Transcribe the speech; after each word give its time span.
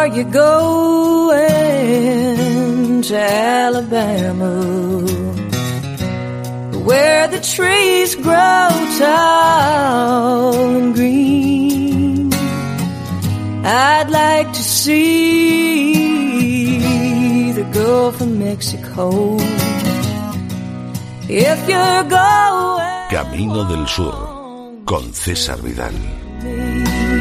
are 0.00 0.08
you 0.08 0.24
going 0.24 1.42
to 3.02 3.16
Alabama? 3.16 4.52
Where 6.88 7.28
the 7.28 7.40
trees 7.54 8.14
grow 8.14 8.68
tall 8.98 10.54
and 10.78 10.94
green. 10.94 12.32
I'd 13.62 14.08
like 14.08 14.50
to 14.54 14.62
see 14.62 16.00
the 17.52 17.64
Gulf 17.64 18.22
of 18.22 18.30
Mexico. 18.46 19.36
If 21.28 21.58
you're 21.68 22.04
going 22.16 23.08
Camino 23.10 23.64
del 23.70 23.86
Sur 23.86 24.16
con 24.86 25.12
César 25.12 25.58
Vidal. 25.62 27.19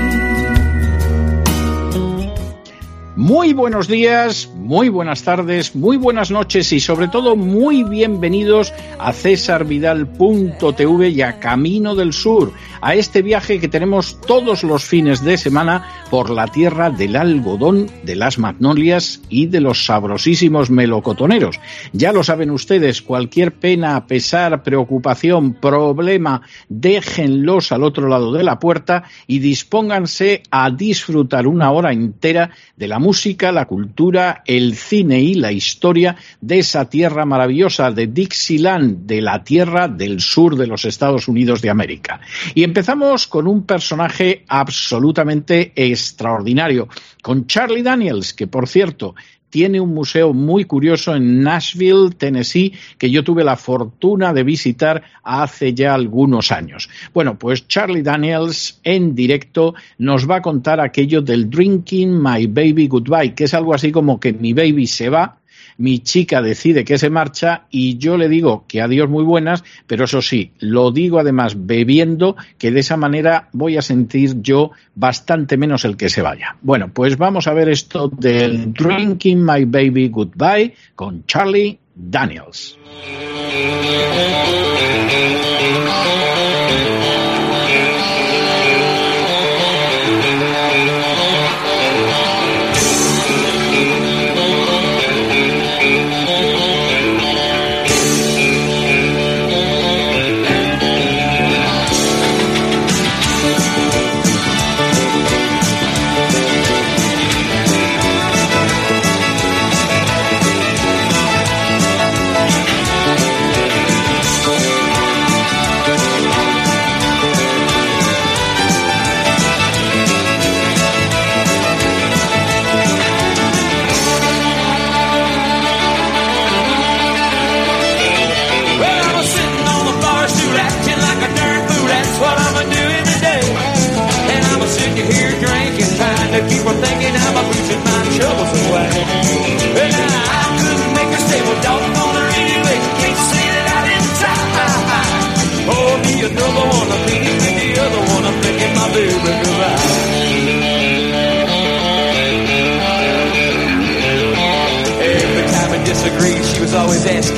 Muy 3.20 3.52
buenos 3.52 3.90
días, 3.90 4.50
muy 4.56 4.88
buenas 4.88 5.24
tardes, 5.24 5.76
muy 5.76 5.98
buenas 5.98 6.32
noches 6.32 6.72
y 6.72 6.80
sobre 6.80 7.10
todo 7.10 7.36
muy 7.36 7.84
bienvenidos 7.84 8.74
a 8.98 9.12
cesarvidal.tv 9.12 11.10
y 11.10 11.22
a 11.22 11.38
Camino 11.38 11.96
del 11.96 12.14
Sur, 12.14 12.54
a 12.80 12.96
este 12.96 13.22
viaje 13.22 13.60
que 13.60 13.68
tenemos 13.68 14.22
todos 14.22 14.64
los 14.64 14.86
fines 14.86 15.22
de 15.22 15.38
semana 15.38 15.86
por 16.10 16.30
la 16.30 16.48
tierra 16.48 16.92
del 16.92 17.18
algodón, 17.18 17.88
de 18.04 18.16
las 18.16 18.40
magnolias 18.40 19.22
y 19.28 19.48
de 19.48 19.60
los 19.60 19.84
sabrosísimos 19.84 20.70
melocotoneros. 20.70 21.60
Ya 21.92 22.14
lo 22.14 22.24
saben 22.24 22.52
ustedes, 22.52 23.02
cualquier 23.02 23.54
pena, 23.54 24.08
pesar, 24.08 24.64
preocupación, 24.64 25.56
problema, 25.56 26.42
déjenlos 26.70 27.74
al 27.74 27.84
otro 27.84 28.08
lado 28.08 28.32
de 28.32 28.46
la 28.46 28.60
puerta 28.60 29.04
y 29.28 29.40
dispónganse 29.40 30.42
a 30.52 30.72
disfrutar 30.72 31.48
una 31.48 31.70
hora 31.72 31.92
entera 31.92 32.52
de 32.78 32.88
la 32.88 32.98
música, 32.98 33.09
la 33.52 33.66
cultura, 33.66 34.44
el 34.46 34.76
cine 34.76 35.20
y 35.20 35.34
la 35.34 35.52
historia 35.52 36.16
de 36.42 36.60
esa 36.60 36.90
tierra 36.90 37.26
maravillosa 37.26 37.92
de 37.92 38.08
Dixieland, 38.08 39.08
de 39.08 39.22
la 39.22 39.44
tierra 39.44 39.88
del 39.88 40.20
sur 40.20 40.56
de 40.56 40.68
los 40.68 40.86
Estados 40.86 41.28
Unidos 41.28 41.62
de 41.62 41.70
América. 41.70 42.22
Y 42.54 42.64
empezamos 42.64 43.28
con 43.28 43.48
un 43.48 43.66
personaje 43.66 44.44
absolutamente 44.48 45.72
extraordinario, 45.76 46.88
con 47.22 47.48
Charlie 47.48 47.82
Daniels, 47.82 48.34
que 48.34 48.48
por 48.48 48.68
cierto 48.68 49.16
tiene 49.50 49.80
un 49.80 49.94
museo 49.94 50.34
muy 50.34 50.66
curioso 50.66 51.16
en 51.16 51.42
Nashville, 51.42 52.12
Tennessee, 52.18 52.74
que 52.98 53.10
yo 53.10 53.24
tuve 53.24 53.44
la 53.44 53.56
fortuna 53.56 54.34
de 54.34 54.44
visitar 54.44 55.04
hace 55.24 55.74
ya 55.74 55.94
algunos 55.94 56.52
años. 56.52 56.90
Bueno, 57.14 57.38
pues 57.38 57.68
Charlie 57.68 58.04
Daniels 58.04 58.80
en 58.84 59.16
directo 59.16 59.76
nos 59.98 60.30
va 60.30 60.38
a 60.38 60.42
contar 60.42 60.80
aquello 60.80 61.22
del 61.22 61.50
Drinking 61.50 62.22
My 62.22 62.48
Baby 62.48 62.88
Goodbye, 62.88 63.34
que 63.34 63.46
es 63.46 63.54
algo 63.54 63.74
así 63.74 63.92
como 63.92 64.20
que 64.20 64.34
mi 64.34 64.54
baby 64.54 64.88
se 64.88 65.10
va, 65.10 65.40
mi 65.80 66.00
chica 66.00 66.42
decide 66.42 66.84
que 66.84 66.98
se 66.98 67.10
marcha 67.10 67.64
y 67.72 67.98
yo 67.98 68.18
le 68.18 68.30
digo 68.30 68.66
que 68.68 68.82
adiós 68.82 69.10
muy 69.10 69.24
buenas, 69.24 69.64
pero 69.88 70.04
eso 70.06 70.22
sí, 70.22 70.52
lo 70.60 70.92
digo 70.92 71.20
además 71.20 71.66
bebiendo, 71.66 72.36
que 72.58 72.72
de 72.72 72.82
esa 72.82 72.98
manera 72.98 73.48
voy 73.54 73.78
a 73.78 73.82
sentir 73.82 74.42
yo 74.42 74.72
bastante 74.94 75.58
menos 75.58 75.86
el 75.86 75.98
que 75.98 76.10
se 76.10 76.22
vaya. 76.22 76.58
Bueno, 76.62 76.92
pues 76.94 77.18
vamos 77.18 77.48
a 77.48 77.54
ver 77.54 77.70
esto 77.70 78.10
del 78.10 78.74
Drinking 78.74 79.44
My 79.44 79.64
Baby 79.66 80.10
Goodbye 80.10 80.76
con 80.96 81.26
Charlie 81.26 81.80
Daniels. 81.96 82.78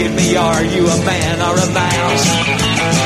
Asking 0.02 0.16
me, 0.16 0.36
Are 0.36 0.64
you 0.64 0.86
a 0.86 0.98
man 1.06 1.38
or 1.42 1.54
a 1.54 1.70
mouse? 1.74 2.26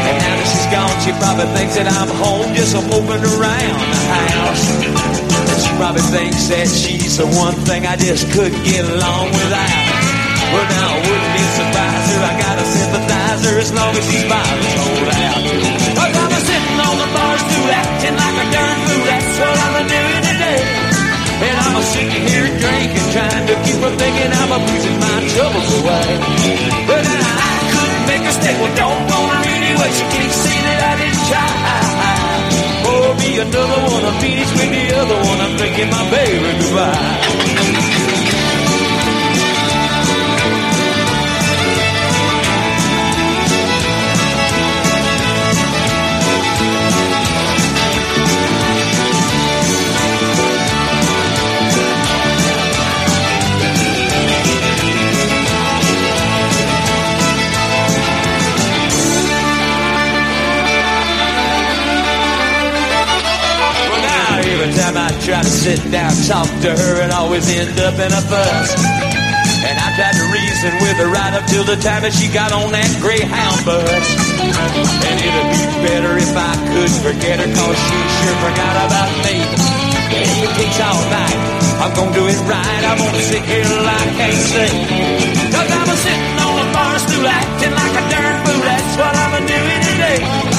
And 0.08 0.16
now 0.22 0.36
that 0.40 0.48
she's 0.48 0.68
gone, 0.72 0.96
she 1.04 1.12
probably 1.20 1.48
thinks 1.58 1.76
that 1.76 1.88
I'm 1.92 2.12
home 2.24 2.54
just 2.56 2.76
moping 2.88 3.24
around 3.36 3.80
the 3.92 4.04
house. 4.16 4.66
And 5.52 5.60
she 5.60 5.72
probably 5.76 6.06
thinks 6.14 6.48
that 6.48 6.68
she's 6.68 7.18
the 7.18 7.28
one 7.28 7.56
thing 7.66 7.86
I 7.86 7.96
just 7.96 8.32
couldn't 8.32 8.64
get 8.64 8.86
along 8.86 9.32
without. 9.34 10.16
Well, 10.54 10.68
now 10.72 10.88
I 10.88 11.00
wouldn't 11.04 11.34
be 11.36 11.46
surprised 11.58 12.08
if 12.16 12.22
I 12.24 12.34
got 12.40 12.56
a 12.60 12.66
sympathizer 12.66 13.56
as 13.60 13.72
long 13.74 13.92
as 13.96 14.06
these 14.08 14.28
bottles 14.30 14.74
hold 14.80 15.15
I 65.36 65.44
try 65.44 65.52
to 65.52 65.60
sit 65.68 65.92
down, 65.92 66.16
talk 66.32 66.48
to 66.64 66.72
her, 66.72 66.96
and 67.04 67.12
always 67.12 67.44
end 67.52 67.76
up 67.84 68.00
in 68.00 68.08
a 68.08 68.24
fuss. 68.24 68.72
And 69.68 69.76
I 69.76 69.92
tried 70.00 70.16
to 70.16 70.26
reason 70.32 70.72
with 70.80 70.96
her 70.96 71.12
right 71.12 71.36
up 71.36 71.44
till 71.52 71.68
the 71.68 71.76
time 71.76 72.08
that 72.08 72.16
she 72.16 72.32
got 72.32 72.56
on 72.56 72.72
that 72.72 72.88
Greyhound 73.04 73.60
bus. 73.68 73.84
And 73.84 75.18
it'd 75.20 75.50
be 75.52 75.64
better 75.84 76.16
if 76.16 76.32
I 76.32 76.56
could 76.72 76.94
forget 77.04 77.44
her, 77.44 77.52
cause 77.52 77.76
she 77.76 78.00
sure 78.16 78.38
forgot 78.48 78.76
about 78.88 79.12
me. 79.28 79.36
And 80.24 80.40
it 80.40 80.52
takes 80.56 80.80
all 80.80 81.04
night, 81.12 81.40
I'm 81.84 81.92
gonna 82.00 82.16
do 82.16 82.24
it 82.32 82.40
right. 82.48 82.82
I'm 82.88 82.96
gonna 82.96 83.20
sit 83.20 83.44
here 83.44 83.68
till 83.68 83.84
I 83.84 84.04
can't 84.16 84.40
sing. 84.40 84.76
Cause 85.52 85.68
I'm 85.68 85.90
a 85.92 85.98
sitting 86.00 86.40
on 86.48 86.64
a 86.64 86.68
bar 86.72 86.96
stool 86.96 87.28
acting 87.28 87.76
like 87.76 87.92
a 87.92 88.04
darn 88.08 88.36
fool. 88.48 88.62
That's 88.64 88.94
what 88.96 89.12
I'm 89.12 89.34
a 89.36 89.42
doing 89.44 89.82
today. 89.84 90.55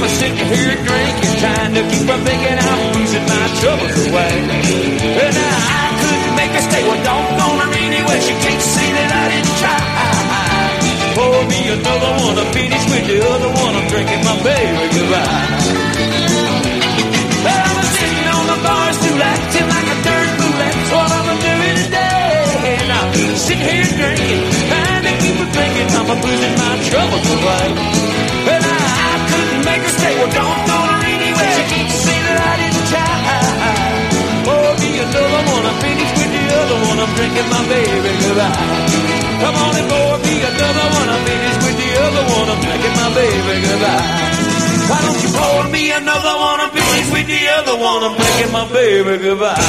I'm 0.00 0.08
a 0.08 0.16
sitting 0.16 0.48
here 0.48 0.80
drinking, 0.80 1.32
trying 1.44 1.76
to 1.76 1.82
keep 1.92 2.08
from 2.08 2.24
thinking 2.24 2.56
I'm 2.56 2.80
losing 2.96 3.20
my 3.20 3.44
troubles 3.60 4.00
away. 4.08 4.32
And 4.32 5.36
I 5.36 5.92
couldn't 6.00 6.34
make 6.40 6.56
her 6.56 6.64
stay. 6.64 6.80
Well, 6.88 6.96
doggone 7.04 7.60
her 7.60 7.68
anyway. 7.68 8.16
She 8.24 8.32
can't 8.32 8.64
see 8.64 8.90
that 8.96 9.12
I 9.12 9.24
didn't 9.28 9.56
try. 9.60 9.76
Pour 11.20 11.44
me 11.52 11.60
another 11.76 12.12
one 12.16 12.32
to 12.32 12.48
finish 12.48 12.80
with 12.88 13.12
the 13.12 13.20
other 13.28 13.52
one. 13.52 13.76
I'm 13.76 13.86
drinking 13.92 14.24
my 14.24 14.40
baby 14.40 14.88
goodbye. 14.88 15.68
Well, 17.44 17.60
I'm 17.60 17.76
a 17.76 17.84
sitting 17.92 18.28
on 18.40 18.44
the 18.56 18.58
bar 18.64 18.88
stool 18.96 19.20
acting 19.20 19.68
like 19.68 19.84
a 19.84 19.98
dirt 20.00 20.30
fool. 20.40 20.54
That's 20.64 20.88
what 20.96 21.10
I'm 21.12 21.28
doing 21.44 21.76
today. 21.76 22.40
And 22.72 22.88
I'm 22.88 23.12
sitting 23.36 23.68
here 23.68 23.84
drinking, 24.00 24.48
trying 24.64 25.04
to 25.04 25.12
keep 25.20 25.36
from 25.36 25.50
thinking 25.52 25.88
I'm 25.92 26.08
losing 26.24 26.56
my 26.56 26.72
troubles 26.88 27.28
away. 27.36 27.89
I'm 37.00 37.12
drinking 37.16 37.48
my 37.48 37.62
baby 37.68 38.10
goodbye. 38.22 38.56
Come 39.40 39.56
on 39.56 39.72
and 39.80 39.88
boy, 39.88 40.20
be 40.22 40.34
another 40.44 40.86
one. 40.96 41.08
I'm 41.08 41.22
finished 41.24 41.60
with 41.64 41.76
the 41.80 41.90
other 42.06 42.24
one. 42.28 42.46
I'm 42.52 42.60
drinking 42.60 42.94
my 43.00 43.08
baby 43.16 43.54
goodbye. 43.64 44.04
Why 44.90 44.98
don't 45.06 45.20
you 45.24 45.30
pour 45.32 45.64
me 45.72 45.82
another 45.92 46.34
one? 46.36 46.60
I'm 46.60 46.70
finished 46.70 47.12
with 47.12 47.26
the 47.26 47.42
other 47.58 47.76
one. 47.80 48.00
I'm 48.04 48.14
drinking 48.20 48.52
my 48.52 48.64
baby 48.72 49.16
goodbye. 49.24 49.60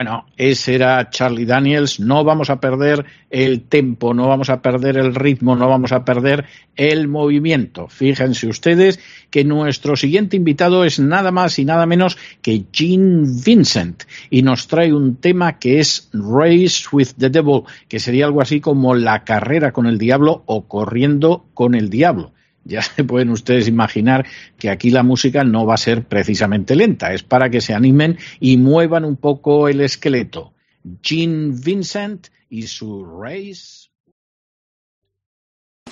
Bueno, 0.00 0.24
ese 0.38 0.76
era 0.76 1.10
Charlie 1.10 1.44
Daniels. 1.44 2.00
No 2.00 2.24
vamos 2.24 2.48
a 2.48 2.58
perder 2.58 3.04
el 3.28 3.64
tempo, 3.64 4.14
no 4.14 4.28
vamos 4.28 4.48
a 4.48 4.62
perder 4.62 4.96
el 4.96 5.14
ritmo, 5.14 5.56
no 5.56 5.68
vamos 5.68 5.92
a 5.92 6.06
perder 6.06 6.46
el 6.74 7.06
movimiento. 7.06 7.86
Fíjense 7.86 8.48
ustedes 8.48 8.98
que 9.28 9.44
nuestro 9.44 9.96
siguiente 9.96 10.38
invitado 10.38 10.86
es 10.86 10.98
nada 10.98 11.32
más 11.32 11.58
y 11.58 11.66
nada 11.66 11.84
menos 11.84 12.16
que 12.40 12.64
Gene 12.72 13.26
Vincent 13.44 14.04
y 14.30 14.40
nos 14.40 14.68
trae 14.68 14.94
un 14.94 15.16
tema 15.16 15.58
que 15.58 15.80
es 15.80 16.08
Race 16.14 16.84
with 16.90 17.08
the 17.18 17.28
Devil, 17.28 17.64
que 17.86 18.00
sería 18.00 18.24
algo 18.24 18.40
así 18.40 18.58
como 18.62 18.94
la 18.94 19.22
carrera 19.24 19.70
con 19.72 19.84
el 19.84 19.98
diablo 19.98 20.44
o 20.46 20.66
corriendo 20.66 21.44
con 21.52 21.74
el 21.74 21.90
diablo 21.90 22.32
ya 22.64 22.82
se 22.96 23.04
pueden 23.04 23.30
ustedes 23.30 23.68
imaginar 23.68 24.26
que 24.58 24.70
aquí 24.70 24.90
la 24.90 25.02
música 25.02 25.44
no 25.44 25.66
va 25.66 25.74
a 25.74 25.78
ser 25.78 26.04
precisamente 26.04 26.76
lenta, 26.76 27.12
es 27.12 27.22
para 27.22 27.50
que 27.50 27.60
se 27.60 27.74
animen 27.74 28.18
y 28.40 28.56
muevan 28.56 29.04
un 29.04 29.16
poco 29.16 29.68
el 29.68 29.80
esqueleto. 29.80 30.52
Gene 31.02 31.54
Vincent 31.62 32.28
y 32.48 32.62
su 32.62 33.04
Race. 33.04 33.88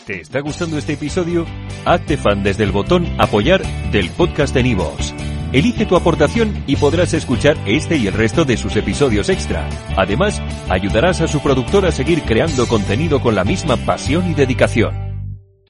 ¿Te 0.06 0.20
está 0.20 0.40
gustando 0.40 0.78
este 0.78 0.94
episodio? 0.94 1.44
Hazte 1.84 2.16
fan 2.16 2.42
desde 2.42 2.64
el 2.64 2.72
botón 2.72 3.06
Apoyar 3.18 3.62
del 3.90 4.08
podcast 4.10 4.54
de 4.54 4.62
Nivos. 4.62 5.14
Elige 5.52 5.86
tu 5.86 5.96
aportación 5.96 6.64
y 6.66 6.76
podrás 6.76 7.14
escuchar 7.14 7.56
este 7.66 7.96
y 7.96 8.06
el 8.06 8.14
resto 8.14 8.44
de 8.44 8.56
sus 8.56 8.76
episodios 8.76 9.28
extra. 9.28 9.68
Además, 9.96 10.42
ayudarás 10.68 11.20
a 11.20 11.28
su 11.28 11.40
productor 11.40 11.86
a 11.86 11.92
seguir 11.92 12.22
creando 12.22 12.66
contenido 12.66 13.20
con 13.20 13.34
la 13.34 13.44
misma 13.44 13.76
pasión 13.76 14.30
y 14.30 14.34
dedicación. 14.34 15.07